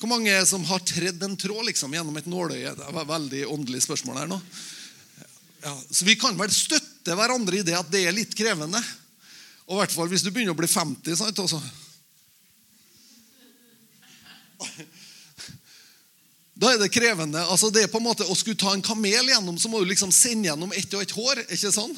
[0.00, 2.74] Hvor mange er som har tredd en tråd liksom, gjennom et nåløye?
[2.76, 4.40] Det var veldig åndelig spørsmål her nå.
[5.62, 8.82] Ja, så Vi kan vel støtte hverandre i det at det er litt krevende.
[9.68, 11.16] Og i hvert fall hvis du begynner å bli 50.
[11.16, 11.62] Sant, også.
[16.58, 17.38] Da er det krevende.
[17.46, 19.90] Altså det er på en måte Å skulle ta en kamel gjennom, så må du
[19.92, 21.44] liksom sende gjennom ett og ett hår.
[21.46, 21.94] ikke sånn?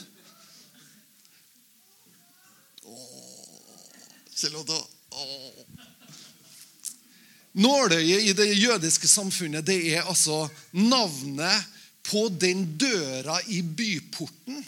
[7.60, 11.66] Nåløyet i det jødiske samfunnet det er altså navnet
[12.06, 14.62] på den døra i byporten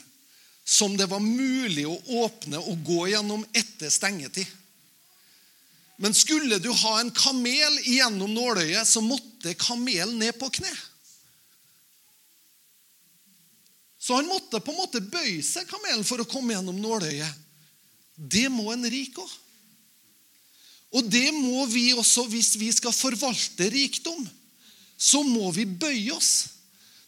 [0.64, 4.48] som det var mulig å åpne og gå gjennom etter stengetid.
[6.02, 10.72] Men skulle du ha en kamel gjennom nåløyet, så måtte kamelen ned på kne.
[14.02, 17.38] Så han måtte på en måte bøye seg, kamelen, for å komme gjennom nåløyet.
[18.18, 19.36] Det må en rik òg.
[20.98, 24.26] Og det må vi også hvis vi skal forvalte rikdom.
[24.98, 26.32] Så må vi bøye oss.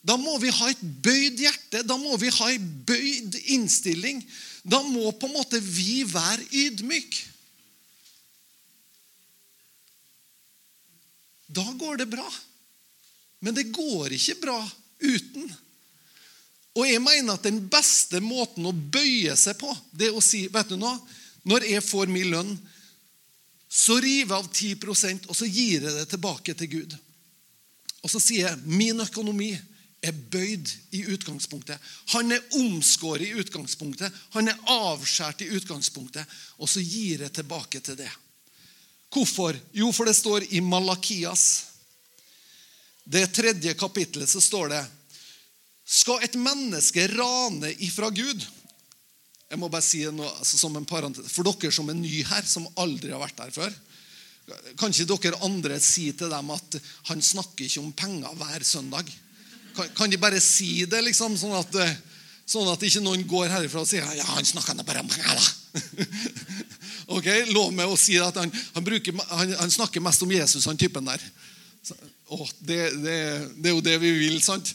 [0.07, 4.23] Da må vi ha et bøyd hjerte, da må vi ha en bøyd innstilling.
[4.63, 7.34] Da må på en måte vi være ydmyke.
[11.55, 12.27] Da går det bra.
[13.45, 14.59] Men det går ikke bra
[15.05, 15.51] uten.
[16.75, 20.47] Og jeg mener at den beste måten å bøye seg på, det er å si
[20.51, 20.97] vet du nå,
[21.45, 22.53] Når jeg får min lønn,
[23.69, 26.95] så river jeg av 10% og så gir jeg det tilbake til Gud.
[28.01, 29.51] Og så sier jeg min økonomi
[30.05, 31.81] er bøyd i utgangspunktet.
[32.15, 34.13] Han er omskåret i utgangspunktet.
[34.37, 36.25] Han er avskåret i utgangspunktet.
[36.57, 38.11] Og så gir jeg tilbake til det.
[39.15, 39.57] Hvorfor?
[39.73, 41.71] Jo, for det står i Malakias.
[43.05, 44.83] Det tredje kapittelet så står det
[45.85, 48.47] Skal et menneske rane ifra Gud?
[49.51, 51.29] Jeg må bare si nå, altså som en parentes.
[51.31, 53.77] For dere som er nye her, som aldri har vært her før.
[54.81, 56.79] Kan ikke dere andre si til dem at
[57.11, 59.13] han snakker ikke om penger hver søndag?
[59.77, 61.79] Kan, kan de bare si det, liksom, sånn at,
[62.49, 65.45] sånn at ikke noen går herifra og sier ja, han snakker bare om penger, da.
[67.17, 70.69] ok, Lov meg å si at han, han, bruker, han, han snakker mest om Jesus,
[70.69, 71.23] han typen der.
[71.85, 71.97] Så,
[72.33, 73.17] å, det, det,
[73.57, 74.71] det, er jo det vi vil, sant?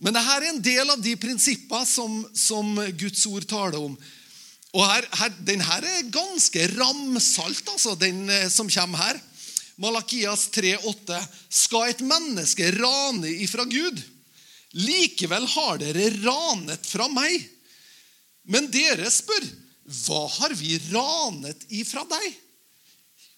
[0.00, 3.96] Men dette er en del av de prinsipper som, som Guds ord taler om.
[4.70, 9.20] Og her, her, Den her er ganske ramsalt, altså, den eh, som kommer her.
[9.80, 14.00] Malakias 3,8.: Skal et menneske rane ifra Gud?
[14.78, 17.42] Likevel har dere ranet fra meg.
[18.50, 19.46] Men dere spør,
[20.04, 22.28] hva har vi ranet ifra deg?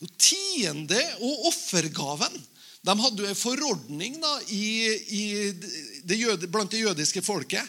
[0.03, 2.35] Jo, tiende og offergaven.
[2.83, 5.25] De hadde jo en forordning da, i, i
[6.03, 7.63] det jøde, blant det jødiske folket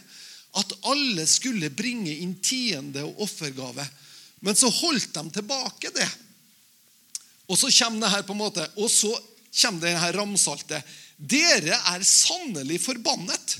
[0.54, 3.86] at alle skulle bringe inn tiende og offergave.
[4.45, 6.10] Men så holdt de tilbake det.
[7.49, 9.12] Og så kommer det her på en måte, og så
[9.62, 10.82] kommer det her ramsalte.
[11.17, 13.58] Dere er sannelig forbannet.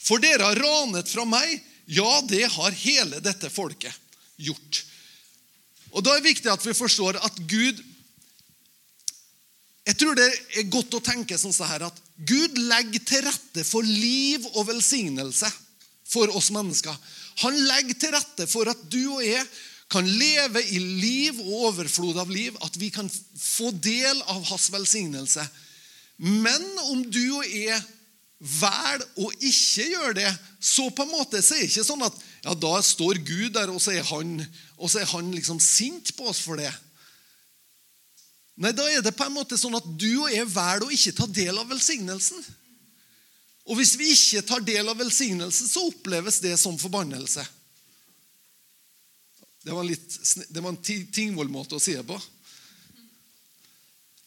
[0.00, 1.58] For dere har ranet fra meg.
[1.90, 3.94] Ja, det har hele dette folket
[4.40, 4.84] gjort.
[5.90, 7.80] Og Da er det viktig at vi forstår at Gud
[9.90, 10.26] jeg tror det
[10.60, 11.96] er godt å tenke sånn her at
[12.28, 15.48] Gud legger til rette for liv og velsignelse
[16.06, 16.94] for oss mennesker.
[17.42, 19.42] Han legger til rette for at du og jeg
[19.90, 22.54] kan leve i liv og overflod av liv.
[22.62, 25.42] At vi kan få del av hans velsignelse.
[26.20, 27.80] Men om du og jeg
[28.40, 30.30] velger å ikke gjøre det,
[30.60, 33.72] så på en måte så er det ikke sånn at ja, da står Gud der,
[33.72, 34.38] og så er han,
[34.80, 36.70] så er han liksom sint på oss for det.
[38.60, 41.16] Nei, Da er det på en måte sånn at du og jeg velger å ikke
[41.16, 42.42] ta del av velsignelsen.
[43.70, 47.44] Og hvis vi ikke tar del av velsignelsen, så oppleves det som forbannelse.
[49.64, 50.16] Det var, litt,
[50.48, 52.16] det var en tingvoll-måte å si det på.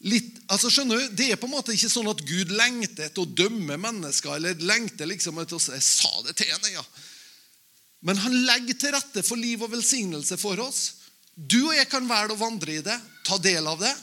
[0.03, 3.23] Litt, altså skjønner du, Det er på en måte ikke sånn at Gud lengter etter
[3.23, 4.35] å dømme mennesker.
[4.35, 6.83] eller lengter liksom etter å Jeg sa det til henne, ja.
[8.03, 10.81] Men han legger til rette for liv og velsignelse for oss.
[11.35, 13.93] Du og jeg kan velge å vandre i det, ta del av det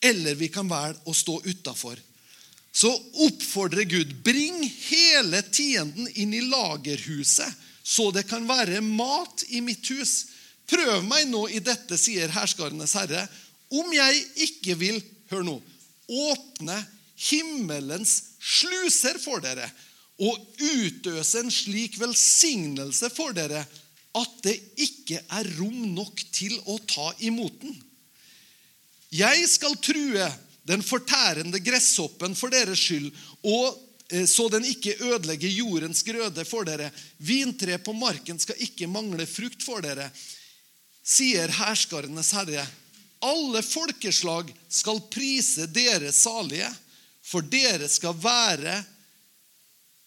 [0.00, 1.98] eller vi kan velge å stå utafor.
[2.72, 2.90] Så
[3.26, 7.50] oppfordrer Gud bring hele tienden inn i lagerhuset,
[7.82, 10.30] så det kan være mat i mitt hus.
[10.70, 13.24] Prøv meg nå i dette, sier herskarenes herre,
[13.74, 15.56] om jeg ikke vil hør nå,
[16.10, 16.78] åpne
[17.30, 19.68] himmelens sluser for dere
[20.20, 23.62] og utøse en slik velsignelse for dere
[24.18, 27.76] at det ikke er rom nok til å ta imot den.
[29.10, 30.26] Jeg skal true
[30.66, 33.08] den fortærende gresshoppen for deres skyld,
[33.46, 33.78] og
[34.10, 36.90] eh, så den ikke ødelegger jordens grøde for dere.
[37.18, 40.10] Vintre på marken skal ikke mangle frukt for dere,
[41.06, 42.66] sier herskarenes herre.
[43.20, 46.70] Alle folkeslag skal prise dere salige,
[47.22, 48.78] for dere skal være,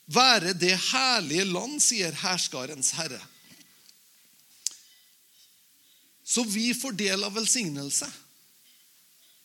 [0.09, 3.21] være det herlige land, sier herskarens herre.
[6.23, 8.09] Så vi får del av velsignelse.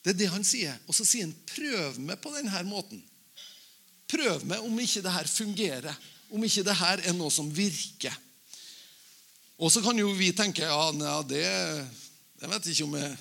[0.01, 0.79] Det er det han sier.
[0.89, 3.03] Og så sier han, 'Prøv meg på denne måten'.
[4.09, 5.97] Prøv meg om ikke det her fungerer,
[6.31, 8.15] om ikke det her er noe som virker.
[9.59, 11.45] Og så kan jo vi tenke ja, nei, det,
[12.41, 13.17] det vet jeg ikke om jeg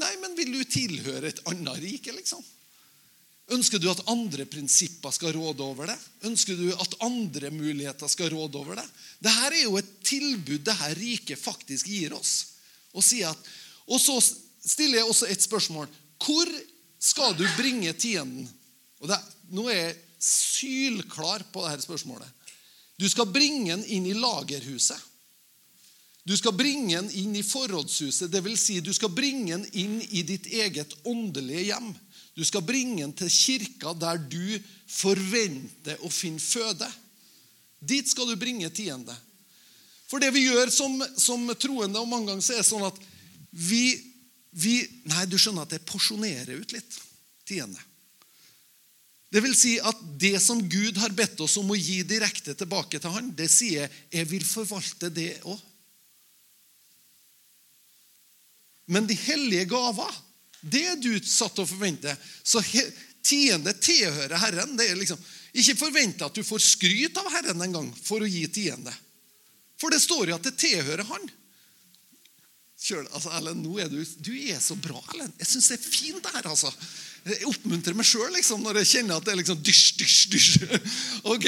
[0.00, 2.42] Nei, men vil du tilhøre et annet rike, liksom?
[3.50, 5.96] Ønsker du at andre prinsipper skal råde over det?
[6.28, 8.86] Ønsker du at andre muligheter skal råde over det?
[9.18, 12.34] Dette er jo et tilbud dette riket faktisk gir oss.
[12.94, 13.50] Og, at,
[13.90, 15.90] og så stiller jeg også et spørsmål.
[16.22, 16.52] Hvor
[17.02, 18.46] skal du bringe tienden?
[19.00, 19.18] Og det,
[19.50, 22.28] nå er jeg sylklar på dette spørsmålet.
[23.00, 24.98] Du skal bringe den inn i lagerhuset.
[26.30, 28.62] Du skal bringe den inn i forrådshuset, dvs.
[28.62, 31.88] Si du skal bringe den inn i ditt eget åndelige hjem.
[32.38, 34.44] Du skal bringe den til kirka der du
[34.86, 36.86] forventer å finne føde.
[37.82, 39.16] Dit skal du bringe tiende.
[40.06, 43.02] For det vi gjør som, som troende, og mange ganger så er det sånn at
[43.50, 43.82] vi
[44.50, 46.96] vi, Nei, du skjønner at det porsjonerer ut litt
[47.46, 47.78] tiende.
[49.30, 52.98] Det vil si at det som Gud har bedt oss om å gi direkte tilbake
[52.98, 55.58] til han, det sier jeg, vil forvalte det òg.
[58.90, 60.16] Men de hellige gaver,
[60.60, 62.14] det er du satt til å forvente.
[62.42, 62.62] Så
[63.22, 64.74] tiende tilhører Herren.
[64.78, 65.20] Det er liksom,
[65.52, 68.92] Ikke forvente at du får skryt av Herren en gang for å gi tiende.
[69.80, 71.30] For det står jo at det tilhører Han.
[72.80, 75.32] Kjør, altså, Ellen, nå er du, du er så bra, Ellen.
[75.38, 76.48] Jeg syns det er fint, det her.
[76.48, 76.70] altså.
[77.26, 80.52] Jeg oppmuntrer meg sjøl liksom, når jeg kjenner at det er liksom dysj, dysj, dysj.
[81.34, 81.46] Ok,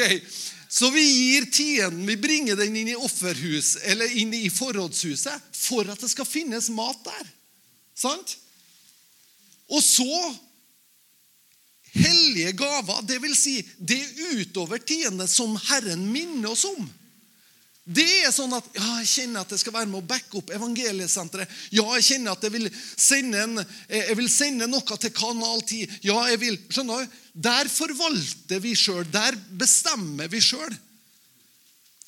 [0.72, 5.88] Så vi gir tienden, vi bringer den inn i offerhus, eller inn i forrådshuset for
[5.92, 7.28] at det skal finnes mat der.
[7.92, 8.38] Sant?
[9.68, 10.16] Og så
[11.92, 13.36] hellige gaver, dvs.
[13.36, 14.00] Si det
[14.32, 16.88] utover tiende som Herren minner oss om.
[17.82, 20.52] Det er sånn at ja, jeg kjenner at jeg skal være med å backe opp
[20.54, 21.50] evangeliesenteret.
[21.74, 25.64] Ja, jeg kjenner at jeg vil sende, en, eh, jeg vil sende noe til Kanal
[25.66, 25.98] 10.
[26.06, 27.16] Ja, jeg vil, skjønner du?
[27.48, 29.02] Der forvalter vi sjøl.
[29.10, 30.78] Der bestemmer vi sjøl.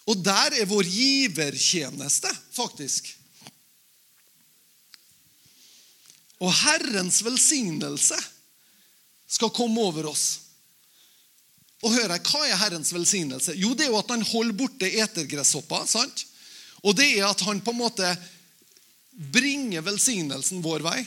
[0.06, 3.10] Og der er vår givertjeneste, faktisk.
[6.44, 8.18] Og Herrens velsignelse
[9.26, 10.43] skal komme over oss.
[11.85, 13.55] Og hør her, Hva er Herrens velsignelse?
[13.61, 15.85] Jo, det er jo at han holder borte etergresshopper.
[15.87, 16.27] sant?
[16.85, 18.09] Og det er at han på en måte
[19.33, 21.03] bringer velsignelsen vår vei.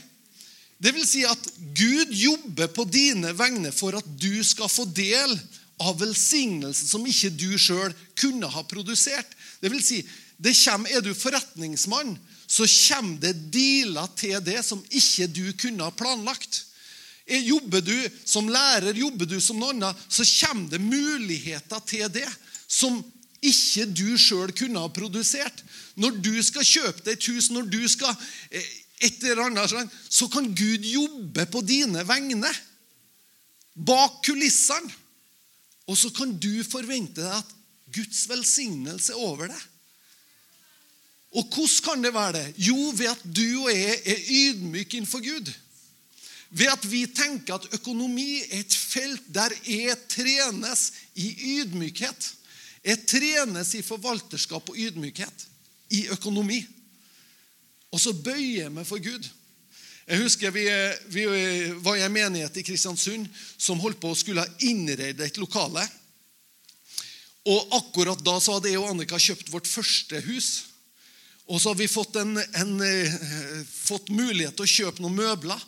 [0.77, 5.33] Det vil si at Gud jobber på dine vegne for at du skal få del
[5.81, 9.29] av velsignelsen som ikke du sjøl kunne ha produsert.
[9.61, 10.03] Det vil si,
[10.37, 15.83] det kommer, Er du forretningsmann, så kommer det dealer til det som ikke du kunne
[15.83, 16.66] ha planlagt.
[17.27, 22.27] Jobber du som lærer, jobber du som noe annet, så kommer det muligheter til det
[22.67, 23.01] som
[23.43, 25.63] ikke du sjøl kunne ha produsert.
[25.99, 28.13] Når du skal kjøpe deg et hus, når du skal
[28.49, 28.69] eh,
[29.03, 32.51] et eller annet, så kan Gud jobbe på dine vegne.
[33.75, 34.93] Bak kulissene.
[35.87, 37.53] Og så kan du forvente deg at
[37.95, 39.61] Guds velsignelse er over deg.
[41.37, 42.47] Og hvordan kan det være det?
[42.65, 45.51] Jo, ved at du og jeg er ydmyke innenfor Gud.
[46.49, 52.29] Ved at vi tenker at økonomi er et felt der jeg trenes i ydmykhet.
[52.87, 55.47] Jeg trenes i forvalterskap og ydmykhet.
[55.91, 56.61] I økonomi.
[57.91, 59.27] Og så bøyer jeg meg for Gud.
[60.07, 60.63] Jeg husker vi,
[61.11, 61.25] vi
[61.83, 63.27] var i en menighet i Kristiansund
[63.59, 65.83] som holdt på å skulle innrede et lokale.
[67.47, 70.49] Og akkurat da så hadde jeg og Annika kjøpt vårt første hus.
[71.47, 73.19] Og så har vi fått, en, en, eh,
[73.67, 75.59] fått mulighet til å kjøpe noen møbler.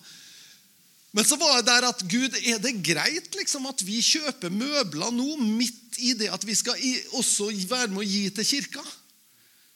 [1.12, 5.13] Men så var det der at Gud, er det greit liksom at vi kjøper møbler
[5.15, 6.78] nå, midt i det at vi skal
[7.17, 8.84] også være med å gi til kirka?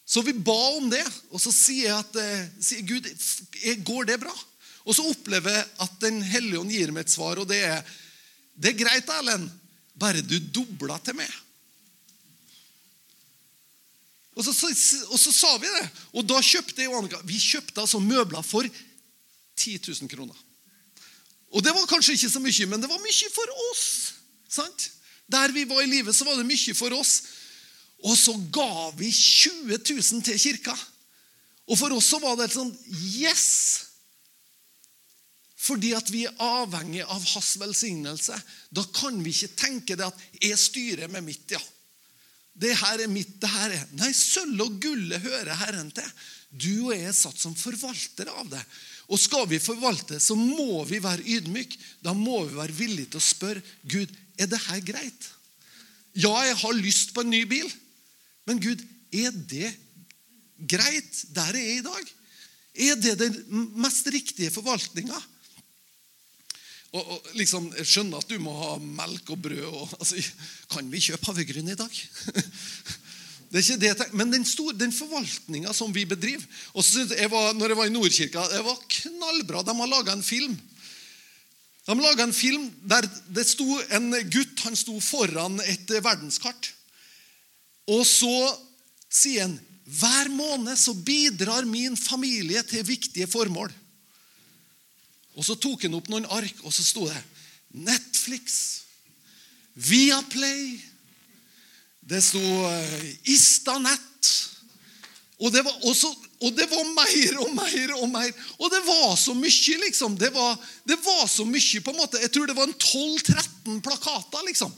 [0.06, 3.08] Så vi ba om det, og så sier jeg at eh, sier Gud,
[3.88, 4.34] går det bra?
[4.84, 7.82] Og så opplever jeg at Den hellige ånd gir meg et svar, og det er
[8.54, 9.50] det er greit, Erlend,
[9.98, 11.30] bare du dobler til meg.
[14.34, 14.70] Og så, så,
[15.10, 15.84] og så, sa vi det.
[16.18, 20.38] Og da kjøpte jeg og Annika Vi kjøpte altså møbler for 10 000 kroner.
[21.54, 23.86] Og det var kanskje ikke så mye, men det var mye for oss.
[24.50, 24.90] sant?
[25.32, 27.14] Der vi var i livet, så var det mye for oss.
[28.04, 30.76] Og så ga vi 20 000 til kirka.
[31.70, 32.74] Og for oss så var det et sånn
[33.16, 33.46] Yes!
[35.64, 38.36] Fordi at vi er avhengig av hans velsignelse.
[38.68, 41.62] Da kan vi ikke tenke det at 'jeg styrer med mitt', ja.
[42.54, 46.10] Det her er mitt, det her er Nei, sølv og gullet hører Herren til.
[46.54, 48.62] Du og jeg er satt som forvaltere av det.
[49.12, 51.80] Og skal vi forvalte, så må vi være ydmyke.
[52.06, 55.30] Da må vi være villige til å spørre Gud er det her greit.
[56.14, 57.70] Ja, jeg har lyst på en ny bil.
[58.48, 58.82] Men Gud,
[59.14, 59.72] er det
[60.58, 62.14] greit der jeg er i dag?
[62.74, 63.38] Er det den
[63.82, 65.18] mest riktige forvaltninga?
[66.94, 69.64] Og, og, liksom, Jeg skjønner at du må ha melk og brød.
[69.66, 70.20] Og, altså,
[70.72, 72.04] kan vi kjøpe havregryn i dag?
[73.54, 76.42] Det er ikke det jeg tenker, Men den, store, den forvaltninga som vi bedriver
[76.74, 79.62] og så jeg var, når jeg var i Nordkirka, det var knallbra.
[79.62, 80.56] De har laga en film.
[81.86, 86.72] De laga en film der det sto en gutt han sto foran et verdenskart.
[87.94, 88.34] Og så
[89.06, 93.70] sier han hver måned så bidrar min familie til viktige formål.
[95.34, 97.22] Og Så tok han opp noen ark, og så sto det
[97.74, 98.84] Netflix,
[99.74, 100.78] Viaplay
[102.06, 104.30] Det sto uh, Istanett.
[105.42, 106.12] Og det, var også,
[106.46, 108.30] og det var mer og mer og mer.
[108.60, 110.18] Og det var så mye, liksom.
[110.20, 110.54] Det var,
[110.88, 112.22] det var så mye, på en måte.
[112.22, 114.72] Jeg tror det var en 12-13 plakater, liksom.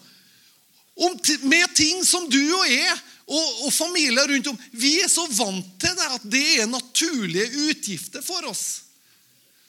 [0.95, 1.19] Om,
[1.51, 2.93] med ting som du og jeg
[3.25, 7.65] og, og familier rundt om Vi er så vant til det at det er naturlige
[7.67, 8.84] utgifter for oss.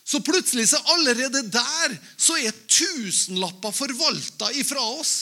[0.07, 5.15] Så plutselig så allerede der så er tusenlapper forvalta ifra oss.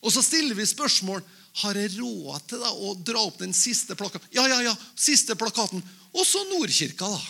[0.00, 1.20] Og så stiller vi spørsmål
[1.60, 4.30] har jeg råd til da, å dra opp den siste plakaten.
[4.32, 5.84] Ja, ja, ja, siste plakaten.
[6.16, 7.20] Og så Nordkirka, da.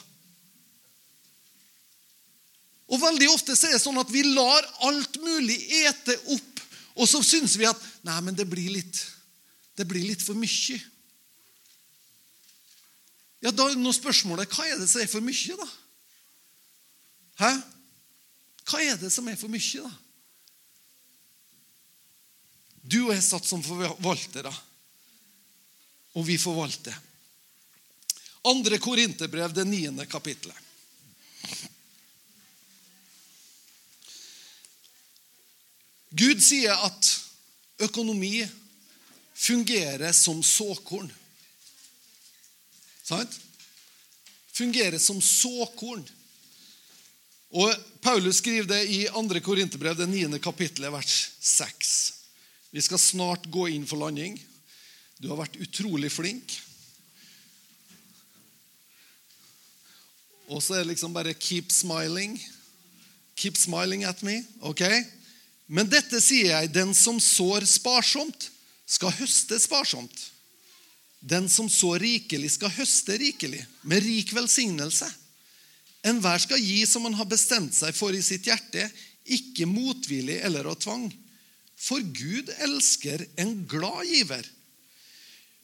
[2.93, 6.63] Og Veldig ofte så er det sånn at vi lar alt mulig ete opp,
[6.95, 9.03] og så syns vi at nei, men det blir litt,
[9.81, 10.79] det blir litt for mye.
[13.43, 15.71] Ja, Da er nå spørsmålet hva er det som er for mye, da?
[17.41, 17.53] Hæ?
[18.69, 19.93] Hva er det som er for mye, da?
[22.83, 24.51] Du og jeg satt som forvaltere,
[26.19, 26.97] og vi forvalter.
[28.51, 30.59] Andre Korinterbrev, det niende kapittelet.
[36.13, 37.09] Gud sier at
[37.87, 38.43] økonomi
[39.33, 41.09] fungerer som såkorn.
[43.03, 43.39] Sant?
[44.53, 46.05] Fungerer som såkorn.
[47.53, 47.69] Og
[48.01, 49.41] Paulus skriver det i 2.
[49.45, 50.39] Korinterbrev, det 9.
[50.41, 51.93] kapittelet, vers 6.
[52.73, 54.39] Vi skal snart gå inn for landing.
[55.21, 56.55] Du har vært utrolig flink.
[60.49, 62.41] Og så er det liksom bare 'keep smiling'.
[63.37, 64.45] Keep smiling at me.
[64.61, 64.83] ok?
[65.67, 68.51] Men dette sier jeg, den som sår sparsomt,
[68.87, 70.31] skal høste sparsomt.
[71.21, 75.09] Den som sår rikelig, skal høste rikelig, med rik velsignelse.
[76.03, 78.89] Enhver skal gi som han har bestemt seg for i sitt hjerte,
[79.23, 81.07] ikke motvillig eller av tvang.
[81.79, 84.47] For Gud elsker en glad giver.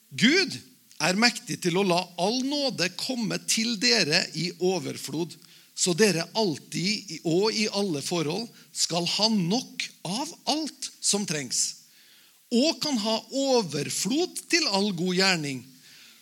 [0.09, 0.55] Gud
[0.99, 5.35] er mektig til å la all nåde komme til dere i overflod,
[5.79, 11.61] så dere alltid og i alle forhold skal ha nok av alt som trengs,
[12.51, 15.61] og kan ha overflod til all god gjerning,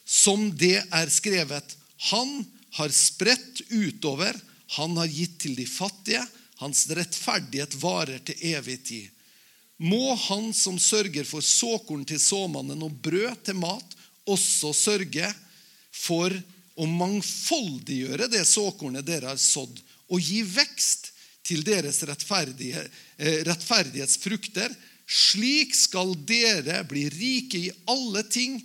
[0.05, 1.73] som det er skrevet.
[2.11, 4.35] Han har spredt utover,
[4.77, 6.23] han har gitt til de fattige,
[6.57, 9.09] hans rettferdighet varer til evig tid.
[9.77, 13.93] Må han som sørger for såkorn til såmannen og brød til mat,
[14.27, 15.29] også sørge
[15.93, 16.33] for
[16.77, 21.11] å mangfoldiggjøre det såkornet dere har sådd, og gi vekst
[21.47, 22.83] til deres rettferdige,
[23.17, 24.73] eh, rettferdighetsfrukter.
[25.07, 28.59] Slik skal dere bli rike i alle ting,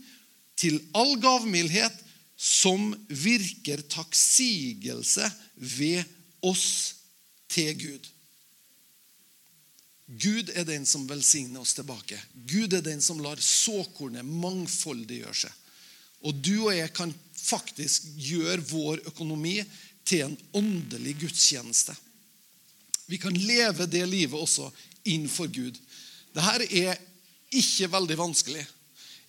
[0.57, 1.95] til all gavmildhet,
[2.43, 6.03] som virker takksigelse ved
[6.43, 6.95] oss
[7.47, 8.09] til Gud.
[10.07, 12.19] Gud er den som velsigner oss tilbake.
[12.35, 15.53] Gud er den som lar såkornet mangfoldiggjøre seg.
[16.27, 19.61] Og du og jeg kan faktisk gjøre vår økonomi
[20.05, 21.95] til en åndelig gudstjeneste.
[23.07, 24.67] Vi kan leve det livet også
[25.05, 25.79] innenfor Gud.
[26.35, 26.99] Dette er
[27.55, 28.67] ikke veldig vanskelig.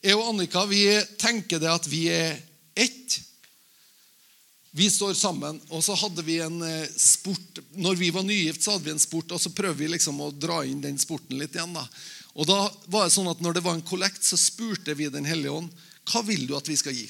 [0.03, 0.81] Jeg og Annika vi
[1.21, 2.41] tenker det at vi er
[2.75, 3.19] ett.
[4.75, 8.73] Vi står sammen, og så hadde vi en eh, sport Når vi var nygift, så
[8.73, 11.53] hadde vi en sport, og så prøvde vi liksom å dra inn den sporten litt
[11.53, 11.75] igjen.
[11.77, 11.85] da.
[12.33, 12.57] Og da
[12.89, 15.73] var det sånn at Når det var en kollekt, så spurte vi Den hellige ånd
[16.09, 17.05] hva vil du at vi skal gi.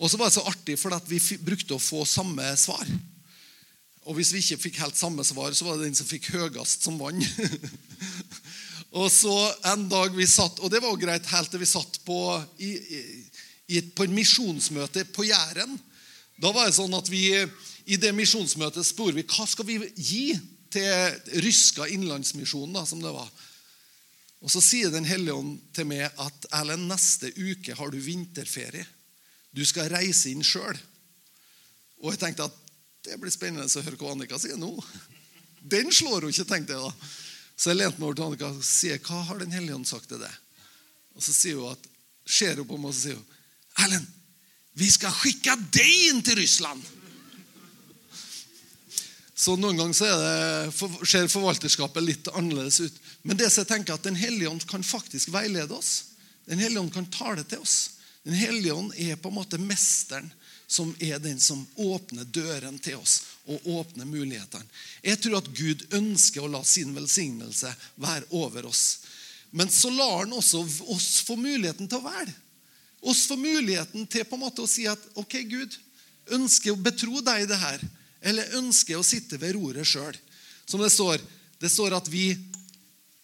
[0.00, 2.88] Og så var det så artig, for vi brukte å få samme svar.
[4.08, 6.86] Og hvis vi ikke fikk helt samme svar, så var det den som fikk høyest,
[6.86, 7.20] som vant.
[9.02, 9.34] og så
[9.74, 12.16] en dag vi satt, og det var jo greit helt til vi satt på,
[12.64, 13.02] i, i,
[13.68, 15.76] på et misjonsmøte på Jæren.
[16.40, 17.28] Da var det sånn at vi
[17.88, 20.24] i det misjonsmøtet spurte vi hva skal vi gi
[20.72, 23.28] til Ryska innlandsmisjon, da, som det var.
[24.44, 28.86] Og Så sier Den hellige ånd til meg at Erlend, neste uke har du vinterferie.
[29.50, 30.76] Du skal reise inn sjøl.
[32.04, 32.58] Og jeg tenkte at
[33.08, 34.70] det blir spennende å høre hva Annika sier nå.
[35.74, 37.08] Den slår hun ikke, tenkte jeg da.
[37.58, 40.12] Så jeg lente meg over til Annika og sier, hva har Den hellige ånd sagt
[40.12, 40.34] til deg?
[41.16, 41.88] Og Så sier hun at,
[42.28, 43.37] ser hun på meg og sier hun,
[43.78, 44.06] Erlend,
[44.78, 46.82] vi skal skikke deg inn til Russland.
[49.38, 50.72] Så noen ganger så det,
[51.06, 52.96] ser forvalterskapet litt annerledes ut.
[53.22, 56.16] Men det som jeg tenker at Den hellige ånd kan faktisk veilede oss.
[56.50, 57.76] Den hellige ånd kan tale til oss.
[58.26, 60.32] Den hellige ånd er på en måte mesteren
[60.68, 64.66] som er den som åpner døren til oss og åpner mulighetene.
[65.06, 67.70] Jeg tror at Gud ønsker å la sin velsignelse
[68.02, 68.82] være over oss.
[69.50, 72.34] Men så lar han også oss få muligheten til å velge
[73.00, 75.74] oss får muligheten til på en måte å si at ok, Gud,
[76.34, 77.82] ønsker å betro deg det her,
[78.20, 80.16] eller ønsker å sitte ved roret sjøl.
[80.68, 81.22] Som det står,
[81.62, 82.32] det står at vi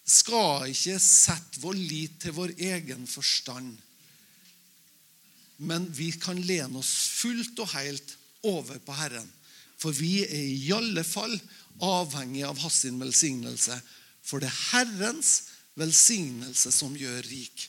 [0.05, 3.73] skal ikke sette vår lit til vår egen forstand.
[5.57, 8.15] Men vi kan lene oss fullt og helt
[8.45, 9.27] over på Herren.
[9.79, 11.33] For vi er i alle fall
[11.83, 13.77] avhengig av hans velsignelse.
[14.25, 15.31] For det er Herrens
[15.79, 17.67] velsignelse som gjør rik.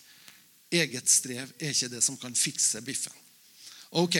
[0.71, 3.15] Eget strev er ikke det som kan fikse biffen.
[3.91, 4.19] Ok.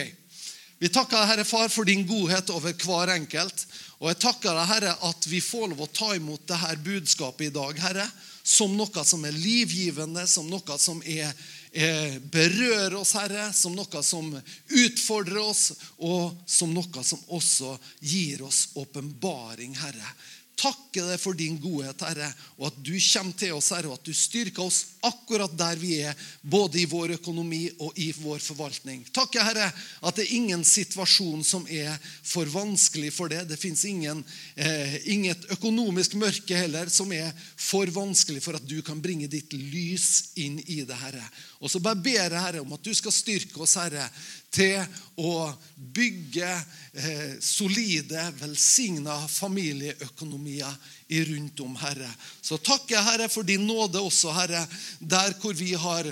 [0.79, 3.65] Vi takker Herre Far, for din godhet over hver enkelt.
[3.97, 7.53] Og jeg takker deg, Herre, at vi får lov å ta imot dette budskapet i
[7.55, 8.05] dag, Herre,
[8.47, 11.33] som noe som er livgivende, som noe som er,
[11.73, 14.29] er, berører oss, Herre, som noe som
[14.69, 20.13] utfordrer oss, og som noe som også gir oss åpenbaring, Herre,
[20.57, 22.27] takker deg for din godhet, Herre,
[22.57, 25.99] og at du kommer til oss, Herre, og at du styrker oss akkurat der vi
[26.01, 29.03] er, både i vår økonomi og i vår forvaltning.
[29.13, 29.69] Takker, Herre,
[30.01, 31.93] at det er ingen situasjon som er
[32.25, 33.43] for vanskelig for det.
[33.51, 39.01] Det fins eh, inget økonomisk mørke heller som er for vanskelig for at du kan
[39.03, 41.23] bringe ditt lys inn i det, Herre.
[41.59, 44.05] Og så bare ber jeg, Herre, om at du skal styrke oss, Herre,
[44.53, 44.77] til
[45.17, 46.49] å bygge
[46.93, 50.91] eh, solide, velsigna familieøkonomier
[51.31, 52.09] rundt om, Herre.
[52.41, 54.67] Så takker jeg, Herre, for din nåde også, Herre,
[54.99, 56.11] der hvor vi har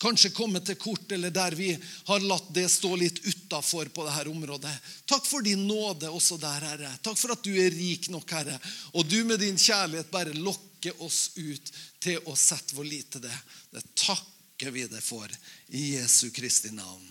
[0.00, 1.74] kanskje kommet til kort, eller der vi
[2.08, 4.72] har latt det stå litt utafor på dette området.
[5.04, 6.94] Takk for din nåde også der, Herre.
[7.04, 8.56] Takk for at du er rik nok, Herre.
[8.96, 13.24] Og du med din kjærlighet bare lokker oss ut til å sette vår lit til
[13.24, 13.36] det.
[13.70, 15.28] Det takker vi deg for
[15.68, 17.06] i Jesu Kristi navn.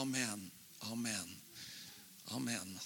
[0.00, 0.50] Amen.
[0.92, 1.36] Amen.
[2.36, 2.78] Amen.